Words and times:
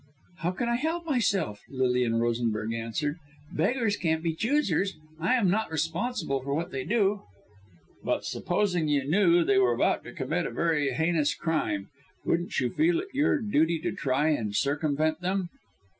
"How 0.39 0.49
can 0.49 0.67
I 0.67 0.77
help 0.77 1.05
myself?" 1.05 1.61
Lilian 1.69 2.15
Rosenberg 2.15 2.73
answered. 2.73 3.19
"Beggars 3.53 3.95
can't 3.97 4.23
be 4.23 4.33
choosers. 4.33 4.93
I 5.19 5.35
am 5.35 5.47
not 5.51 5.71
responsible 5.71 6.41
for 6.41 6.55
what 6.55 6.71
they 6.71 6.83
do." 6.83 7.21
"But 8.03 8.25
supposing 8.25 8.87
you 8.87 9.07
knew 9.07 9.43
they 9.43 9.59
were 9.59 9.75
about 9.75 10.03
to 10.05 10.11
commit 10.11 10.47
a 10.47 10.49
very 10.49 10.91
heinous 10.93 11.35
crime, 11.35 11.89
wouldn't 12.25 12.59
you 12.59 12.71
feel 12.71 12.99
it 12.99 13.09
your 13.13 13.39
duty 13.43 13.77
to 13.81 13.91
try 13.91 14.29
and 14.29 14.55
circumvent 14.55 15.21
them?" 15.21 15.49